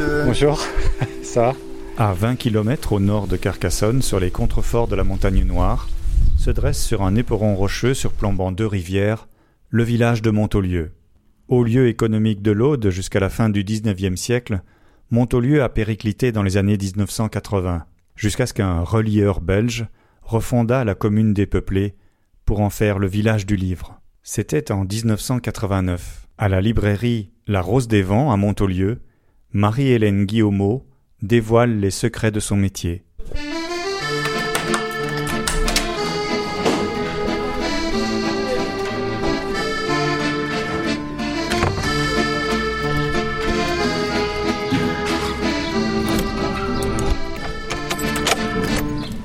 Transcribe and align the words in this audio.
monsieur. 0.00 0.24
Bonjour, 0.24 0.60
ça 1.22 1.54
À 1.96 2.12
20 2.12 2.36
km 2.36 2.92
au 2.92 3.00
nord 3.00 3.26
de 3.26 3.36
Carcassonne, 3.36 4.02
sur 4.02 4.20
les 4.20 4.30
contreforts 4.30 4.88
de 4.88 4.96
la 4.96 5.04
montagne 5.04 5.44
Noire, 5.44 5.88
se 6.38 6.50
dresse 6.50 6.82
sur 6.82 7.02
un 7.02 7.16
éperon 7.16 7.54
rocheux 7.54 7.94
surplombant 7.94 8.52
deux 8.52 8.66
rivières, 8.66 9.28
le 9.68 9.82
village 9.82 10.22
de 10.22 10.30
Montaulieu. 10.30 10.92
Haut 11.48 11.64
lieu 11.64 11.88
économique 11.88 12.42
de 12.42 12.52
l'Aude 12.52 12.90
jusqu'à 12.90 13.20
la 13.20 13.28
fin 13.28 13.48
du 13.48 13.64
XIXe 13.64 14.18
siècle, 14.20 14.62
Montaulieu 15.10 15.62
a 15.62 15.68
périclité 15.68 16.32
dans 16.32 16.42
les 16.42 16.56
années 16.56 16.78
1980, 16.78 17.84
jusqu'à 18.14 18.46
ce 18.46 18.54
qu'un 18.54 18.80
relieur 18.80 19.40
belge 19.40 19.86
refonda 20.22 20.84
la 20.84 20.94
commune 20.94 21.34
dépeuplée 21.34 21.94
pour 22.44 22.60
en 22.60 22.70
faire 22.70 22.98
le 22.98 23.08
village 23.08 23.46
du 23.46 23.56
livre. 23.56 24.00
C'était 24.22 24.70
en 24.70 24.84
1989. 24.84 26.26
À 26.38 26.48
la 26.48 26.60
librairie 26.60 27.30
La 27.46 27.60
Rose 27.60 27.88
des 27.88 28.02
Vents 28.02 28.32
à 28.32 28.36
Montaulieu, 28.36 29.00
Marie-Hélène 29.52 30.26
Guillaumeau 30.26 30.86
dévoile 31.22 31.80
les 31.80 31.90
secrets 31.90 32.30
de 32.30 32.38
son 32.38 32.54
métier. 32.54 33.02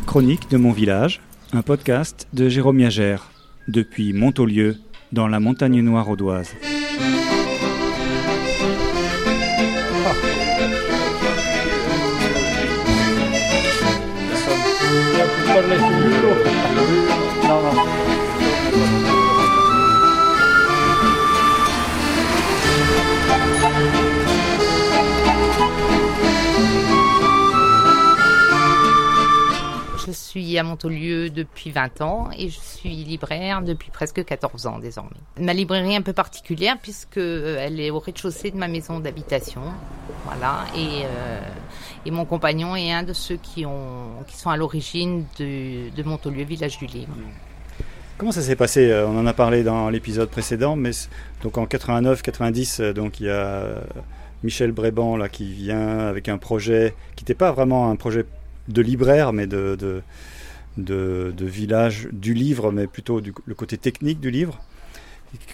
Chronique 0.08 0.50
de 0.50 0.58
mon 0.58 0.72
village, 0.72 1.22
un 1.54 1.62
podcast 1.62 2.28
de 2.34 2.50
Jérôme 2.50 2.80
Yagère, 2.80 3.30
depuis 3.68 4.12
Montaulieu, 4.12 4.78
dans 5.12 5.28
la 5.28 5.40
montagne 5.40 5.82
noire 5.82 6.10
audoise. 6.10 6.52
Je 15.56 17.05
suis 30.42 30.58
à 30.58 30.64
Montaulieu 30.64 31.30
depuis 31.30 31.72
20 31.72 32.02
ans 32.02 32.30
et 32.38 32.50
je 32.50 32.60
suis 32.60 32.90
libraire 32.90 33.62
depuis 33.62 33.90
presque 33.90 34.24
14 34.24 34.68
ans 34.68 34.80
désormais. 34.80 35.12
Ma 35.40 35.54
librairie 35.54 35.94
est 35.94 35.98
un 35.98 36.02
peu 36.02 36.12
particulière 36.12 36.78
puisque 36.82 37.18
euh, 37.18 37.58
elle 37.60 37.80
est 37.80 37.90
au 37.90 38.00
rez-de-chaussée 38.00 38.52
de 38.52 38.58
ma 38.58 38.68
maison 38.68 39.00
d'habitation. 39.00 39.62
Voilà 40.26 40.66
et, 40.76 41.06
euh, 41.06 42.12
mon 42.12 42.26
compagnon 42.26 42.76
est 42.76 42.92
un 42.92 43.04
de 43.04 43.14
ceux 43.14 43.38
qui 43.38 43.66
ont 43.66 44.24
qui 44.28 44.36
sont 44.36 44.50
à 44.50 44.58
l'origine 44.58 45.26
de, 45.40 45.90
de 45.96 46.04
Montaulieu 46.04 46.44
village 46.44 46.78
du 46.80 46.86
livre. 46.86 47.14
Comment 48.18 48.32
ça 48.32 48.42
s'est 48.42 48.56
passé 48.56 48.92
Euh, 48.92 49.08
On 49.08 49.18
en 49.18 49.26
a 49.26 49.34
parlé 49.34 49.64
dans 49.64 49.90
l'épisode 49.90 50.30
précédent, 50.30 50.76
mais 50.76 50.92
donc 51.44 51.58
en 51.58 51.66
89-90, 51.66 52.82
euh, 52.82 52.94
donc 52.94 53.20
il 53.20 53.28
y 53.28 53.30
a 53.30 53.82
Michel 54.44 54.72
Bréban 54.74 55.16
là 55.16 55.30
qui 55.30 55.52
vient 55.52 56.00
avec 56.00 56.28
un 56.28 56.38
projet 56.38 56.94
qui 57.16 57.24
n'était 57.24 57.34
pas 57.34 57.52
vraiment 57.52 57.90
un 57.90 57.96
projet 57.96 58.26
de 58.68 58.82
libraire, 58.82 59.34
mais 59.34 59.48
de, 59.48 59.76
de, 59.76 60.02
de, 60.78 61.46
village 61.46 62.08
du 62.12 62.34
livre, 62.34 62.72
mais 62.72 62.88
plutôt 62.88 63.22
du, 63.22 63.34
le 63.46 63.56
côté 63.56 63.78
technique 63.78 64.20
du 64.20 64.32
livre. 64.32 64.60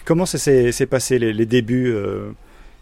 Comment 0.04 0.26
ça 0.26 0.38
s'est 0.38 0.86
passé 0.86 1.18
les, 1.18 1.46
débuts 1.46 1.92
euh, 1.92 2.30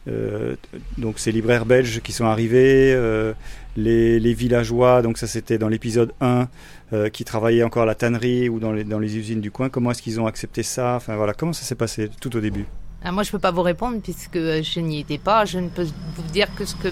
euh, 0.09 0.57
Donc 0.99 1.19
ces 1.19 1.33
libraires 1.33 1.67
belges 1.67 2.01
qui 2.01 2.13
sont 2.13 2.27
arrivés, 2.27 2.93
euh, 2.95 3.33
les, 3.77 4.21
les 4.21 4.35
villageois, 4.35 5.03
donc 5.03 5.19
ça 5.19 5.27
c'était 5.27 5.59
dans 5.59 5.69
l'épisode 5.69 6.13
1, 6.21 6.49
euh, 6.93 7.09
qui 7.09 7.25
travaillaient 7.25 7.63
encore 7.63 7.85
à 7.85 7.87
la 7.87 7.95
tannerie 7.95 8.49
ou 8.49 8.59
dans 8.61 8.73
les, 8.73 8.85
dans 8.85 8.99
les 8.99 9.17
usines 9.17 9.41
du 9.41 9.51
coin. 9.51 9.69
Comment 9.69 9.93
est-ce 9.93 10.03
qu'ils 10.03 10.21
ont 10.21 10.27
accepté 10.27 10.63
ça? 10.63 10.95
Enfin 10.97 11.17
voilà, 11.17 11.35
comment 11.35 11.53
ça 11.53 11.65
s'est 11.65 11.75
passé 11.75 12.11
tout 12.21 12.37
au 12.37 12.41
début? 12.41 12.67
Ah, 13.03 13.13
moi, 13.13 13.23
je 13.23 13.31
peux 13.31 13.39
pas 13.39 13.51
vous 13.51 13.63
répondre 13.63 14.01
puisque 14.03 14.37
je 14.39 14.81
n'y 14.81 15.01
étais 15.01 15.17
pas. 15.19 15.45
Je 15.47 15.59
ne 15.59 15.69
peux 15.69 15.85
vous 15.85 16.23
dire 16.33 16.55
que 16.55 16.65
ce 16.67 16.75
que 16.77 16.89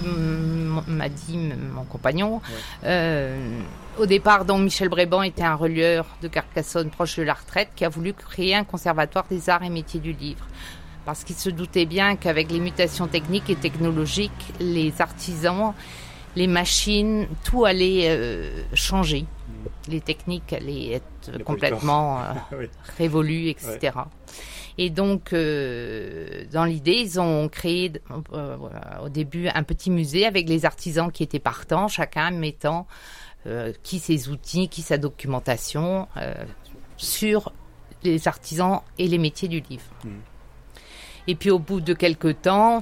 m'a 0.87 1.07
dit 1.09 1.37
mon 1.73 1.83
compagnon. 1.83 2.41
Euh, 2.83 3.59
au 3.99 4.05
départ, 4.07 4.45
donc, 4.45 4.61
Michel 4.63 4.89
Bréban 4.89 5.21
était 5.21 5.43
un 5.43 5.55
relieur 5.55 6.05
de 6.21 6.27
Carcassonne 6.27 6.89
proche 6.89 7.17
de 7.17 7.23
la 7.23 7.33
retraite 7.33 7.69
qui 7.75 7.85
a 7.85 7.89
voulu 7.89 8.13
créer 8.13 8.55
un 8.55 8.63
conservatoire 8.63 9.25
des 9.29 9.49
arts 9.49 9.63
et 9.63 9.69
métiers 9.69 9.99
du 9.99 10.13
livre. 10.13 10.45
Parce 11.05 11.23
qu'il 11.23 11.35
se 11.35 11.49
doutait 11.49 11.85
bien 11.85 12.15
qu'avec 12.15 12.51
les 12.51 12.59
mutations 12.59 13.07
techniques 13.07 13.49
et 13.49 13.55
technologiques, 13.55 14.53
les 14.59 14.93
artisans, 15.01 15.73
les 16.35 16.47
machines, 16.47 17.27
tout 17.43 17.65
allait 17.65 18.05
euh, 18.09 18.63
changer. 18.73 19.25
Les 19.87 20.01
techniques 20.01 20.53
allaient 20.53 20.93
être 20.93 21.43
complètement 21.43 22.19
euh, 22.53 22.57
Oui. 22.59 22.65
révolues, 22.97 23.49
etc. 23.49 23.93
Et 24.81 24.89
donc, 24.89 25.33
euh, 25.33 26.45
dans 26.53 26.63
l'idée, 26.63 26.93
ils 26.93 27.19
ont 27.19 27.49
créé 27.49 27.91
euh, 28.31 28.57
au 29.03 29.09
début 29.09 29.49
un 29.49 29.63
petit 29.63 29.91
musée 29.91 30.25
avec 30.25 30.47
les 30.47 30.63
artisans 30.63 31.11
qui 31.11 31.21
étaient 31.21 31.37
partants, 31.37 31.89
chacun 31.89 32.31
mettant 32.31 32.87
euh, 33.45 33.73
qui 33.83 33.99
ses 33.99 34.29
outils, 34.29 34.69
qui 34.69 34.81
sa 34.81 34.97
documentation 34.97 36.07
sur 36.95 37.51
les 38.03 38.25
artisans 38.29 38.79
et 38.97 39.09
les 39.09 39.17
métiers 39.17 39.49
du 39.49 39.59
livre. 39.59 39.83
Mm. 40.05 40.09
Et 41.27 41.35
puis 41.35 41.51
au 41.51 41.59
bout 41.59 41.81
de 41.81 41.93
quelques 41.93 42.43
temps, 42.43 42.81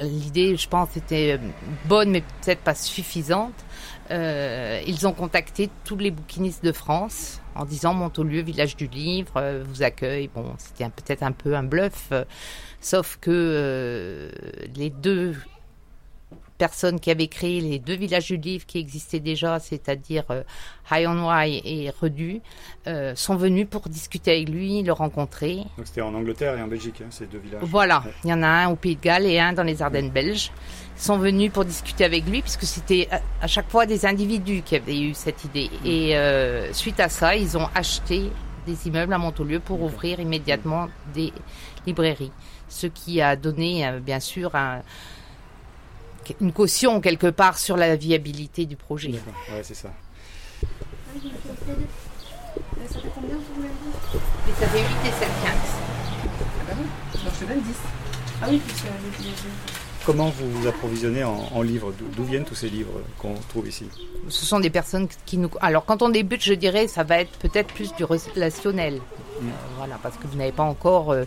l'idée, 0.00 0.56
je 0.56 0.68
pense, 0.68 0.96
était 0.96 1.38
bonne, 1.86 2.10
mais 2.10 2.22
peut-être 2.42 2.60
pas 2.60 2.74
suffisante. 2.74 3.54
Euh, 4.10 4.80
ils 4.86 5.06
ont 5.06 5.12
contacté 5.12 5.70
tous 5.84 5.96
les 5.96 6.10
bouquinistes 6.10 6.64
de 6.64 6.72
France 6.72 7.40
en 7.54 7.64
disant 7.64 7.94
Montaulieu, 7.94 8.42
village 8.42 8.76
du 8.76 8.86
livre, 8.86 9.32
euh, 9.36 9.64
vous 9.66 9.82
accueille. 9.82 10.28
Bon, 10.28 10.54
c'était 10.58 10.84
peut-être 10.88 11.22
un 11.22 11.32
peu 11.32 11.54
un 11.54 11.62
bluff, 11.62 12.08
euh, 12.12 12.24
sauf 12.80 13.18
que 13.20 13.30
euh, 13.30 14.30
les 14.74 14.90
deux 14.90 15.36
personnes 16.66 17.00
qui 17.00 17.10
avaient 17.10 17.26
créé 17.26 17.60
les 17.60 17.80
deux 17.80 17.96
villages 17.96 18.28
du 18.28 18.36
livre 18.36 18.64
qui 18.66 18.78
existaient 18.78 19.18
déjà, 19.18 19.58
c'est-à-dire 19.58 20.22
euh, 20.30 20.44
High 20.92 21.08
on 21.08 21.26
Wye 21.26 21.60
et 21.64 21.90
Redu, 22.00 22.40
euh, 22.86 23.16
sont 23.16 23.34
venus 23.34 23.66
pour 23.68 23.88
discuter 23.88 24.30
avec 24.36 24.48
lui, 24.48 24.80
le 24.84 24.92
rencontrer. 24.92 25.56
Donc 25.76 25.86
c'était 25.88 26.02
en 26.02 26.14
Angleterre 26.14 26.56
et 26.56 26.62
en 26.62 26.68
Belgique, 26.68 27.00
hein, 27.02 27.08
ces 27.10 27.26
deux 27.26 27.38
villages. 27.38 27.62
Voilà, 27.64 28.04
Ouais. 28.06 28.12
il 28.22 28.30
y 28.30 28.32
en 28.32 28.44
a 28.44 28.46
un 28.46 28.68
au 28.68 28.76
Pays 28.76 28.94
de 28.94 29.00
Galles 29.00 29.26
et 29.26 29.40
un 29.40 29.52
dans 29.52 29.64
les 29.64 29.82
Ardennes 29.82 30.10
belges. 30.10 30.52
Ils 30.96 31.02
sont 31.02 31.18
venus 31.18 31.50
pour 31.50 31.64
discuter 31.64 32.04
avec 32.04 32.28
lui, 32.28 32.42
puisque 32.42 32.62
c'était 32.62 33.08
à- 33.10 33.20
à 33.40 33.48
chaque 33.48 33.68
fois 33.68 33.84
des 33.84 34.06
individus 34.06 34.62
qui 34.64 34.76
avaient 34.76 35.00
eu 35.00 35.14
cette 35.14 35.42
idée. 35.44 35.68
Et 35.84 36.16
euh, 36.16 36.72
suite 36.72 37.00
à 37.00 37.08
ça, 37.08 37.34
ils 37.34 37.56
ont 37.58 37.68
acheté 37.74 38.30
des 38.68 38.86
immeubles 38.86 39.12
à 39.14 39.18
Montaulieu 39.18 39.58
pour 39.58 39.82
ouvrir 39.82 40.20
immédiatement 40.20 40.86
des 41.12 41.32
librairies. 41.88 42.30
Ce 42.68 42.86
qui 42.86 43.20
a 43.20 43.34
donné, 43.34 43.84
euh, 43.84 43.98
bien 43.98 44.20
sûr, 44.20 44.54
un- 44.54 44.82
une 46.40 46.52
caution 46.52 47.00
quelque 47.00 47.28
part 47.28 47.58
sur 47.58 47.76
la 47.76 47.96
viabilité 47.96 48.66
du 48.66 48.76
projet. 48.76 49.08
D'accord, 49.08 49.34
ouais, 49.52 49.62
c'est 49.62 49.74
ça. 49.74 49.90
Ça 52.88 53.00
fait 53.00 53.08
combien 53.14 53.36
vous 53.36 53.62
m'avez 53.62 53.72
dit 53.72 54.18
Et 54.48 54.60
ça 54.60 54.68
fait 54.68 54.78
8 54.78 54.84
et 54.84 55.12
7, 55.12 55.18
15. 55.20 55.28
Ah 56.60 56.64
bah 56.66 56.74
oui, 56.78 56.86
je 57.14 57.30
fais 57.30 57.46
même 57.46 57.62
10. 57.62 57.74
Ah 58.42 58.46
oui, 58.50 58.58
plus 58.58 59.81
Comment 60.04 60.30
vous 60.30 60.50
vous 60.50 60.66
approvisionnez 60.66 61.22
en, 61.22 61.48
en 61.54 61.62
livres 61.62 61.92
D'où 62.16 62.24
viennent 62.24 62.44
tous 62.44 62.56
ces 62.56 62.68
livres 62.68 63.00
qu'on 63.18 63.34
trouve 63.48 63.68
ici 63.68 63.86
Ce 64.28 64.44
sont 64.44 64.58
des 64.58 64.68
personnes 64.70 65.06
qui 65.26 65.38
nous. 65.38 65.48
Alors, 65.60 65.84
quand 65.84 66.02
on 66.02 66.08
débute, 66.08 66.42
je 66.42 66.54
dirais, 66.54 66.88
ça 66.88 67.04
va 67.04 67.18
être 67.20 67.30
peut-être 67.38 67.72
plus 67.72 67.94
du 67.94 68.02
relationnel. 68.02 68.94
Euh, 68.94 69.44
voilà, 69.76 69.98
parce 70.02 70.16
que 70.16 70.26
vous 70.26 70.36
n'avez 70.36 70.50
pas 70.52 70.64
encore 70.64 71.12
euh, 71.12 71.24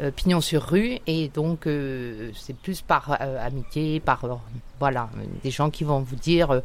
euh, 0.00 0.10
pignon 0.10 0.40
sur 0.40 0.62
rue, 0.62 0.98
et 1.06 1.28
donc 1.28 1.66
euh, 1.68 2.30
c'est 2.36 2.56
plus 2.56 2.80
par 2.82 3.16
amitié, 3.40 4.00
par 4.00 4.40
voilà, 4.80 5.08
des 5.44 5.50
gens 5.52 5.70
qui 5.70 5.84
vont 5.84 6.00
vous 6.00 6.16
dire, 6.16 6.60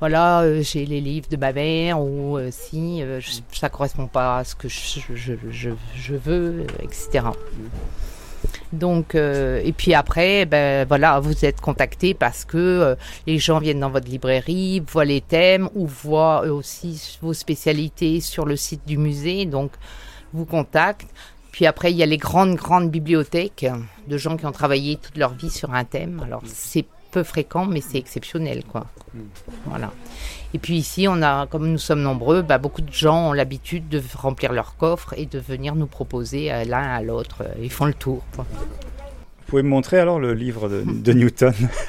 voilà, 0.00 0.44
j'ai 0.62 0.84
les 0.84 1.00
livres 1.00 1.28
de 1.30 1.36
ma 1.36 1.52
mère, 1.52 2.00
ou 2.00 2.38
si 2.50 3.00
je- 3.20 3.40
ça 3.52 3.68
correspond 3.68 4.06
pas 4.08 4.38
à 4.38 4.44
ce 4.44 4.54
que 4.56 4.68
je, 4.68 5.00
je, 5.14 5.34
je, 5.50 5.70
je 5.96 6.14
veux, 6.14 6.66
etc. 6.82 7.20
Donc, 8.72 9.14
euh, 9.14 9.60
et 9.64 9.72
puis 9.72 9.94
après, 9.94 10.44
ben 10.44 10.86
voilà, 10.86 11.20
vous 11.20 11.44
êtes 11.44 11.60
contacté 11.60 12.14
parce 12.14 12.44
que 12.44 12.56
euh, 12.58 12.94
les 13.26 13.38
gens 13.38 13.58
viennent 13.60 13.80
dans 13.80 13.90
votre 13.90 14.08
librairie, 14.08 14.80
voient 14.80 15.04
les 15.04 15.20
thèmes 15.20 15.68
ou 15.74 15.86
voient 15.86 16.42
eux 16.44 16.52
aussi 16.52 17.18
vos 17.22 17.32
spécialités 17.32 18.20
sur 18.20 18.44
le 18.44 18.56
site 18.56 18.86
du 18.86 18.98
musée, 18.98 19.46
donc 19.46 19.72
vous 20.32 20.44
contactent. 20.44 21.08
Puis 21.50 21.66
après, 21.66 21.90
il 21.90 21.96
y 21.96 22.02
a 22.02 22.06
les 22.06 22.18
grandes, 22.18 22.56
grandes 22.56 22.90
bibliothèques 22.90 23.66
de 24.06 24.16
gens 24.18 24.36
qui 24.36 24.46
ont 24.46 24.52
travaillé 24.52 24.96
toute 24.96 25.16
leur 25.16 25.34
vie 25.34 25.50
sur 25.50 25.72
un 25.72 25.84
thème. 25.84 26.20
Alors, 26.24 26.42
c'est 26.46 26.84
peu 27.10 27.22
fréquent, 27.22 27.66
mais 27.66 27.80
c'est 27.80 27.98
exceptionnel, 27.98 28.64
quoi. 28.64 28.86
Voilà. 29.66 29.92
Et 30.54 30.58
puis 30.58 30.76
ici, 30.76 31.06
on 31.08 31.20
a, 31.22 31.46
comme 31.46 31.68
nous 31.70 31.78
sommes 31.78 32.02
nombreux, 32.02 32.42
bah, 32.42 32.58
beaucoup 32.58 32.80
de 32.82 32.92
gens 32.92 33.28
ont 33.28 33.32
l'habitude 33.32 33.88
de 33.88 34.02
remplir 34.16 34.52
leur 34.52 34.76
coffre 34.76 35.14
et 35.16 35.26
de 35.26 35.38
venir 35.38 35.74
nous 35.74 35.86
proposer 35.86 36.52
euh, 36.52 36.64
l'un 36.64 36.82
à 36.82 37.02
l'autre. 37.02 37.42
Euh, 37.42 37.54
Ils 37.62 37.70
font 37.72 37.84
le 37.86 37.94
tour. 37.94 38.22
quoi. 38.34 38.46
Vous 38.50 39.44
pouvez 39.46 39.62
me 39.62 39.68
montrer 39.68 39.98
alors 39.98 40.18
le 40.20 40.34
livre 40.34 40.68
de, 40.68 40.82
de 40.86 41.12
Newton? 41.12 41.54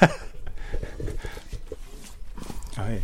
Ah 2.76 2.82
ouais. 2.88 3.00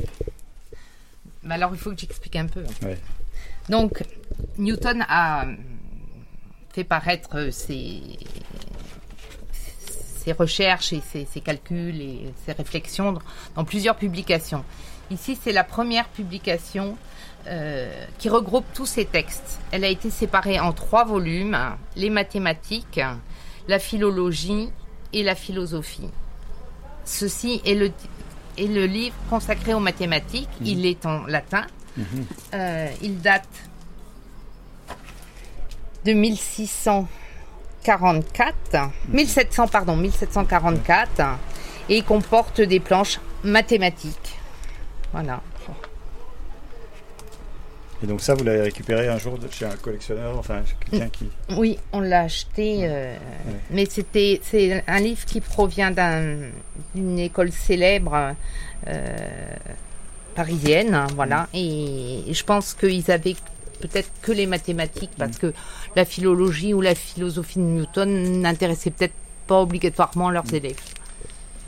Mais 1.43 1.55
alors, 1.55 1.71
il 1.73 1.79
faut 1.79 1.91
que 1.91 1.99
j'explique 1.99 2.37
un 2.37 2.47
peu. 2.47 2.63
Ouais. 2.83 2.99
Donc, 3.69 4.03
Newton 4.59 5.05
a 5.09 5.45
fait 6.73 6.85
paraître 6.85 7.51
ses, 7.53 8.01
ses 10.27 10.33
recherches 10.33 10.93
et 10.93 11.01
ses, 11.01 11.25
ses 11.25 11.41
calculs 11.41 12.01
et 12.01 12.35
ses 12.45 12.53
réflexions 12.53 13.13
dans, 13.13 13.23
dans 13.55 13.65
plusieurs 13.65 13.95
publications. 13.95 14.65
Ici, 15.11 15.39
c'est 15.41 15.53
la 15.53 15.63
première 15.63 16.09
publication 16.09 16.99
euh, 17.47 18.05
qui 18.19 18.29
regroupe 18.29 18.65
tous 18.75 18.87
ces 18.87 19.05
textes. 19.05 19.61
Elle 19.71 19.85
a 19.85 19.89
été 19.89 20.11
séparée 20.11 20.59
en 20.59 20.73
trois 20.73 21.05
volumes 21.05 21.57
les 21.95 22.11
mathématiques, 22.11 23.01
la 23.69 23.79
philologie 23.79 24.69
et 25.13 25.23
la 25.23 25.37
philosophie. 25.37 26.11
Ceci 27.05 27.63
est 27.65 27.75
le, 27.75 27.93
est 28.59 28.67
le 28.67 28.87
livre 28.87 29.15
consacré 29.31 29.75
aux 29.75 29.81
mathématiques. 29.81 30.49
Il 30.61 30.85
est 30.87 31.07
en 31.07 31.25
latin. 31.27 31.67
Euh, 32.53 32.91
il 33.01 33.21
date 33.21 33.49
de 36.05 36.13
1644, 37.87 38.91
1700 39.09 39.69
pardon, 39.69 39.97
1744, 39.97 41.39
et 41.89 41.99
il 41.99 42.05
comporte 42.05 42.61
des 42.61 42.81
planches 42.81 43.21
mathématiques. 43.45 44.39
Voilà. 45.13 45.41
Et 48.03 48.07
donc 48.07 48.21
ça, 48.21 48.35
vous 48.35 48.45
l'avez 48.45 48.61
récupéré 48.61 49.09
un 49.09 49.17
jour 49.19 49.39
de 49.39 49.49
chez 49.51 49.65
un 49.65 49.75
collectionneur, 49.77 50.37
enfin 50.39 50.63
chez 50.67 50.75
quelqu'un 50.91 51.09
qui... 51.09 51.31
Oui, 51.57 51.79
on 51.93 52.01
l'a 52.01 52.21
acheté, 52.23 52.81
euh, 52.83 53.15
Ouais. 53.15 53.55
mais 53.71 53.87
c'était 53.87 54.39
c'est 54.45 54.85
un 54.87 54.99
livre 55.01 55.25
qui 55.25 55.41
provient 55.41 55.91
d'un- 55.91 56.37
d'une 56.95 57.19
école 57.19 57.51
célèbre 57.53 58.35
euh, 58.87 59.17
parisienne, 60.35 60.95
hein, 60.95 61.07
voilà. 61.15 61.49
Et, 61.55 62.29
et 62.31 62.35
je 62.35 62.45
pense 62.45 62.75
qu'ils 62.75 63.11
avaient 63.11 63.37
peut-être 63.77 64.11
que 64.23 64.33
les 64.33 64.47
mathématiques 64.47 65.11
parce 65.17 65.39
que 65.39 65.53
la 65.95 66.05
philologie 66.05 66.75
ou 66.75 66.81
la 66.81 66.95
philosophie 66.95 67.59
de 67.59 67.65
Newton 67.65 68.41
n'intéressait 68.41 68.91
peut-être 68.91 69.15
pas 69.47 69.61
obligatoirement 69.61 70.31
leurs 70.31 70.53
élèves. 70.53 70.81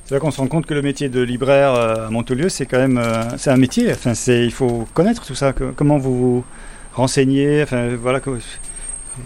C'est 0.05 0.15
là 0.15 0.21
qu'on 0.21 0.31
se 0.31 0.41
rend 0.41 0.47
compte 0.47 0.65
que 0.65 0.73
le 0.73 0.81
métier 0.81 1.11
de 1.11 1.21
libraire 1.21 1.75
euh, 1.75 2.07
à 2.07 2.11
Montaulieu, 2.11 2.49
c'est 2.49 2.65
quand 2.65 2.79
même, 2.79 2.97
euh, 2.97 3.37
c'est 3.37 3.51
un 3.51 3.59
métier. 3.59 3.93
Enfin, 3.93 4.15
c'est, 4.15 4.43
il 4.43 4.53
faut 4.53 4.89
connaître 4.95 5.25
tout 5.27 5.35
ça. 5.35 5.53
comment 5.53 5.99
vous 5.99 6.19
vous 6.19 6.45
renseignez? 6.95 7.63
Enfin, 7.63 7.95
voilà, 7.95 8.21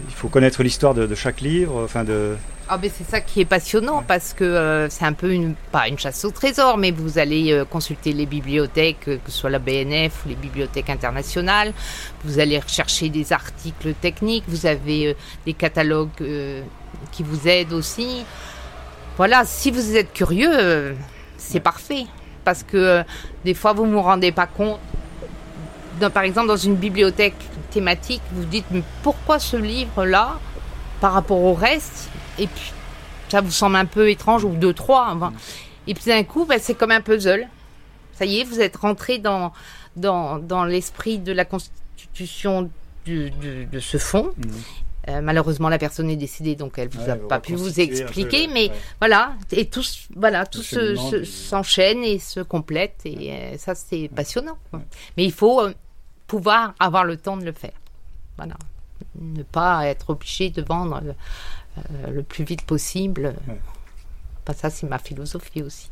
il 0.07 0.13
faut 0.13 0.27
connaître 0.27 0.63
l'histoire 0.63 0.93
de, 0.93 1.05
de 1.05 1.15
chaque 1.15 1.41
livre. 1.41 1.83
Enfin, 1.83 2.03
de. 2.03 2.35
Ah 2.69 2.77
ben 2.77 2.89
c'est 2.95 3.03
ça 3.03 3.19
qui 3.19 3.41
est 3.41 3.45
passionnant 3.45 4.03
parce 4.07 4.33
que 4.33 4.45
euh, 4.45 4.89
c'est 4.89 5.03
un 5.03 5.11
peu 5.11 5.33
une 5.33 5.53
pas 5.71 5.89
une 5.89 5.99
chasse 5.99 6.23
au 6.23 6.31
trésor 6.31 6.77
mais 6.77 6.91
vous 6.91 7.17
allez 7.17 7.51
euh, 7.51 7.65
consulter 7.65 8.13
les 8.13 8.25
bibliothèques 8.25 9.09
euh, 9.09 9.17
que 9.17 9.31
ce 9.31 9.37
soit 9.37 9.49
la 9.49 9.59
BNF 9.59 10.25
ou 10.25 10.29
les 10.29 10.35
bibliothèques 10.35 10.89
internationales 10.89 11.73
vous 12.23 12.39
allez 12.39 12.57
rechercher 12.57 13.09
des 13.09 13.33
articles 13.33 13.93
techniques 13.95 14.45
vous 14.47 14.65
avez 14.65 15.07
euh, 15.07 15.13
des 15.45 15.53
catalogues 15.53 16.09
qui 17.11 17.21
vous 17.21 17.49
aident 17.49 17.73
aussi 17.73 18.23
voilà 19.17 19.43
si 19.43 19.69
vous 19.69 19.97
êtes 19.97 20.13
curieux 20.13 20.95
c'est 21.35 21.59
parfait 21.59 22.05
parce 22.45 22.63
que 22.63 23.03
des 23.43 23.53
fois 23.53 23.73
vous 23.73 23.85
ne 23.85 23.91
vous 23.91 24.01
rendez 24.01 24.31
pas 24.31 24.47
compte 24.47 24.79
dans- 25.99 26.09
par 26.11 26.23
exemple 26.23 26.47
dans 26.47 26.57
une 26.57 26.75
bibliothèque 26.75 27.35
thématique 27.71 28.21
vous 28.31 28.45
dites 28.45 28.65
mais 28.71 28.83
pourquoi 29.03 29.39
ce 29.39 29.57
livre 29.57 30.05
là 30.05 30.39
par 31.01 31.13
rapport 31.13 31.41
au 31.41 31.53
reste? 31.53 32.09
Et 32.39 32.47
puis 32.47 32.71
ça 33.29 33.41
vous 33.41 33.51
semble 33.51 33.75
un 33.75 33.85
peu 33.85 34.09
étrange 34.09 34.43
ou 34.43 34.49
deux 34.55 34.73
trois 34.73 35.09
enfin. 35.15 35.33
et 35.87 35.93
puis 35.93 36.03
d'un 36.05 36.23
coup 36.23 36.45
ben, 36.45 36.59
c'est 36.61 36.75
comme 36.75 36.91
un 36.91 37.01
puzzle. 37.01 37.47
Ça 38.13 38.25
y 38.25 38.39
est 38.39 38.43
vous 38.43 38.59
êtes 38.61 38.75
rentré 38.77 39.17
dans 39.17 39.51
dans, 39.95 40.39
dans 40.39 40.63
l'esprit 40.65 41.19
de 41.19 41.31
la 41.31 41.45
constitution 41.45 42.69
du- 43.05 43.29
du- 43.31 43.65
de 43.65 43.79
ce 43.79 43.97
fonds 43.97 44.31
Euh, 45.09 45.19
malheureusement 45.21 45.67
la 45.67 45.77
personne 45.77 46.09
est 46.09 46.15
décédée 46.15 46.55
donc 46.55 46.77
elle 46.77 46.87
vous 46.87 47.01
Ouais, 47.03 47.09
a 47.09 47.15
vous 47.15 47.27
pas 47.27 47.41
pu 47.41 47.55
vous 47.55 47.73
peu 47.73 47.81
expliquer 47.81 48.47
mais 48.47 48.69
ouais. 48.69 48.71
voilà. 49.01 49.33
Et 49.51 49.65
tout 49.65 49.83
voilà 50.15 50.45
tout 50.45 50.61
se, 50.63 50.95
se- 50.95 51.25
s'enchaîne 51.25 52.05
et 52.05 52.19
se 52.19 52.39
complète 52.39 53.01
et 53.03 53.33
euh, 53.33 53.57
ça 53.57 53.75
c'est 53.75 54.09
passionnant 54.15 54.57
mais 55.17 55.25
il 55.25 55.33
faut 55.33 55.59
euh, 55.59 55.73
pouvoir 56.33 56.73
avoir 56.79 57.03
le 57.03 57.15
temps 57.17 57.37
de 57.37 57.45
le 57.45 57.51
faire 57.51 57.77
voilà 58.37 58.55
ne 59.19 59.43
pas 59.43 59.85
être 59.85 60.09
obligé 60.09 60.49
de 60.49 60.63
vendre 60.63 60.99
euh, 61.03 61.13
euh, 61.77 62.09
le 62.11 62.23
plus 62.23 62.43
vite 62.43 62.63
possible. 62.63 63.35
Ouais. 63.47 63.59
Enfin, 64.41 64.57
ça, 64.59 64.69
c'est 64.71 64.87
ma 64.87 64.97
philosophie 64.97 65.61
aussi. 65.61 65.89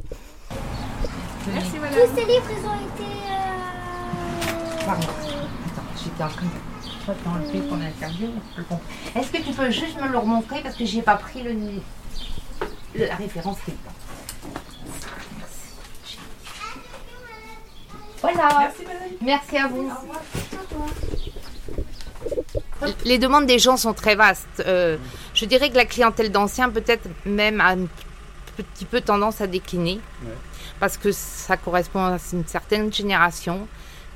Merci 1.53 1.77
madame. 1.79 1.99
Tous 1.99 2.15
ces 2.15 2.25
livres, 2.25 2.49
ils 2.49 2.65
ont 2.65 2.79
été. 2.88 3.03
euh, 3.03 4.85
Pardon. 4.85 5.07
Attends, 5.07 5.89
j'étais 6.03 6.23
en 6.23 6.27
train 6.29 6.45
de 6.45 7.05
toi, 7.05 7.13
t'enlever 7.23 7.59
ton 7.69 7.79
interview. 7.81 8.29
Est-ce 9.15 9.31
que 9.31 9.38
tu 9.43 9.53
peux 9.53 9.69
juste 9.69 10.01
me 10.01 10.07
le 10.07 10.17
remontrer 10.17 10.61
parce 10.63 10.75
que 10.75 10.85
j'ai 10.85 11.01
pas 11.03 11.15
pris 11.17 11.43
le, 11.43 11.51
le- 11.53 13.05
la 13.07 13.15
référence 13.15 13.57
qui 13.65 13.71
est 13.71 13.75
dedans. 13.75 13.95
Merci. 15.38 16.17
Voilà. 18.21 18.47
Merci 18.59 18.83
madame. 18.85 18.90
Merci 19.22 19.58
à 19.58 19.68
vous. 19.68 19.90
Au 19.90 20.02
revoir. 20.02 20.22
Les 23.06 23.18
demandes 23.19 23.46
des 23.46 23.60
gens 23.60 23.78
sont 23.78 23.94
très 23.94 24.16
vastes. 24.16 24.63
Euh, 24.66 24.98
je 25.34 25.46
dirais 25.46 25.69
que 25.69 25.75
la 25.75 25.86
clientèle 25.86 26.31
d'anciens 26.31 26.69
peut-être 26.69 27.08
même 27.25 27.62
a 27.62 27.69
un 27.72 27.86
petit 28.58 28.86
peu 28.86 29.02
tendance 29.02 29.42
à 29.42 29.48
décliner. 29.48 30.00
Ouais. 30.24 30.31
Parce 30.80 30.98
que 30.98 31.12
ça 31.12 31.58
correspond 31.58 32.00
à 32.04 32.18
une 32.34 32.46
certaine 32.48 32.92
génération 32.92 33.68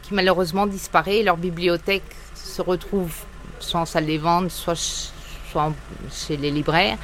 qui 0.01 0.13
malheureusement 0.13 0.65
disparaît 0.67 1.17
et 1.17 1.23
leur 1.23 1.37
bibliothèque 1.37 2.03
se 2.33 2.61
retrouve 2.61 3.11
soit 3.59 3.79
en 3.81 3.85
salle 3.85 4.05
des 4.07 4.17
ventes, 4.17 4.51
soit, 4.51 4.75
ch- 4.75 5.11
soit 5.51 5.63
en- 5.63 5.73
chez 6.11 6.37
les 6.37 6.51
libraires. 6.51 6.97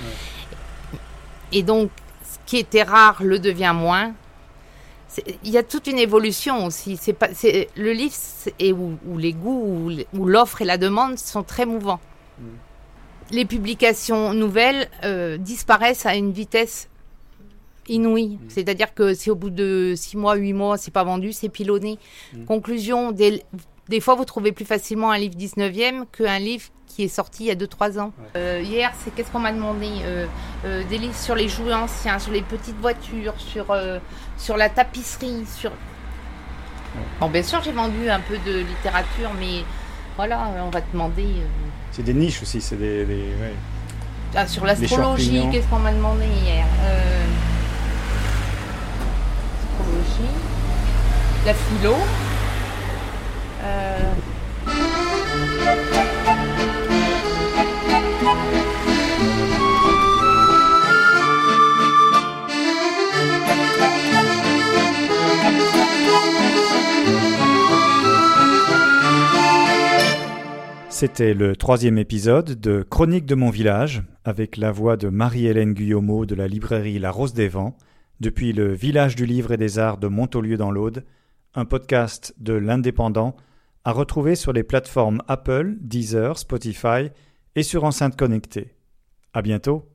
Et 1.52 1.64
donc, 1.64 1.90
ce 2.24 2.38
qui 2.46 2.58
était 2.58 2.84
rare 2.84 3.18
le 3.22 3.40
devient 3.40 3.74
moins. 3.76 4.14
Il 5.44 5.52
y 5.52 5.58
a 5.58 5.64
toute 5.64 5.88
une 5.88 6.00
évolution 6.00 6.66
aussi. 6.66 6.98
C'est 6.98 7.14
pas, 7.14 7.34
c'est, 7.34 7.70
le 7.76 7.92
livre 7.92 8.16
et 8.60 8.72
où, 8.72 8.98
où 9.08 9.18
les 9.18 9.34
goûts, 9.34 9.92
où, 10.14 10.26
l'offre 10.26 10.62
et 10.62 10.66
la 10.66 10.78
demande 10.78 11.18
sont 11.18 11.44
très 11.44 11.66
mouvants. 11.66 12.00
Les 13.32 13.46
publications 13.46 14.34
nouvelles 14.34 14.90
euh, 15.04 15.38
disparaissent 15.38 16.06
à 16.06 16.16
une 16.16 16.32
vitesse 16.32 16.90
inouïe. 17.88 18.40
C'est-à-dire 18.48 18.94
que 18.94 19.14
si 19.14 19.30
au 19.30 19.36
bout 19.36 19.50
de 19.50 19.94
six 19.96 20.18
mois, 20.18 20.36
huit 20.36 20.54
mois, 20.54 20.78
c'est 20.78 20.92
pas 20.92 21.04
vendu, 21.04 21.34
c'est 21.34 21.50
pilonné. 21.50 21.98
Conclusion, 22.48 23.12
des, 23.12 23.44
des 23.92 24.00
fois 24.02 24.16
vous 24.16 24.26
trouvez 24.26 24.52
plus 24.52 24.66
facilement 24.66 25.12
un 25.12 25.18
livre 25.20 25.36
19e 25.38 26.06
qu'un 26.12 26.40
livre 26.40 26.64
qui 26.88 27.04
est 27.04 27.08
sorti 27.08 27.44
il 27.44 27.48
y 27.48 27.52
a 27.52 27.56
2-3 27.56 28.00
ans. 28.00 28.12
Euh, 28.36 28.62
hier, 28.64 28.92
c'est 29.04 29.14
qu'est-ce 29.14 29.30
qu'on 29.32 29.40
m'a 29.40 29.52
demandé 29.54 29.88
Euh, 30.04 30.26
euh, 30.66 30.84
Des 30.90 30.98
livres 30.98 31.16
sur 31.16 31.36
les 31.36 31.48
jouets 31.48 31.74
anciens, 31.74 32.18
sur 32.20 32.32
les 32.32 32.42
petites 32.42 32.80
voitures, 32.82 33.34
sur, 33.38 33.70
euh, 33.72 34.00
sur 34.38 34.58
la 34.58 34.68
tapisserie, 34.70 35.46
sur... 35.46 35.72
Bon, 37.22 37.30
bien 37.30 37.44
sûr, 37.44 37.62
j'ai 37.64 37.72
vendu 37.72 38.10
un 38.10 38.20
peu 38.20 38.38
de 38.46 38.60
littérature, 38.60 39.32
mais 39.40 39.64
voilà, 40.18 40.50
on 40.66 40.70
va 40.70 40.82
te 40.82 40.92
demander... 40.92 41.24
euh, 41.24 41.46
C'est 41.92 42.04
des 42.04 42.14
niches 42.14 42.42
aussi. 42.42 42.60
C'est 42.60 42.76
des. 42.76 43.06
des- 43.06 43.14
ouais. 43.40 43.54
ah, 44.36 44.46
sur 44.48 44.66
l'astrologie, 44.66 45.48
qu'est-ce 45.52 45.68
qu'on 45.68 45.80
m'a 45.80 45.94
demandé 45.94 46.26
hier? 46.44 46.66
Euh, 46.84 47.26
Astrologie, 49.70 50.36
la 51.46 51.54
philo. 51.54 51.96
C'était 71.02 71.34
le 71.34 71.56
troisième 71.56 71.98
épisode 71.98 72.60
de 72.60 72.84
Chronique 72.88 73.26
de 73.26 73.34
mon 73.34 73.50
village, 73.50 74.04
avec 74.24 74.56
la 74.56 74.72
voix 74.72 74.98
de 74.98 75.10
Marie-Hélène 75.10 75.74
Guillaumeau 75.74 76.28
de 76.28 76.36
la 76.36 76.48
librairie 76.48 77.00
La 77.00 77.10
Rose 77.10 77.34
des 77.34 77.48
Vents, 77.48 77.76
depuis 78.20 78.54
le 78.54 78.72
village 78.72 79.16
du 79.16 79.26
livre 79.26 79.52
et 79.52 79.58
des 79.58 79.80
arts 79.80 79.98
de 79.98 80.08
Montaulieu 80.08 80.58
dans 80.58 80.70
l'Aude, 80.70 81.04
un 81.56 81.66
podcast 81.66 82.36
de 82.38 82.54
l'Indépendant 82.54 83.36
à 83.84 83.92
retrouver 83.92 84.36
sur 84.36 84.54
les 84.54 84.64
plateformes 84.64 85.22
Apple, 85.28 85.76
Deezer, 85.80 86.38
Spotify 86.38 87.10
et 87.56 87.64
sur 87.64 87.84
enceinte 87.84 88.16
connectée. 88.16 88.76
À 89.34 89.42
bientôt! 89.42 89.91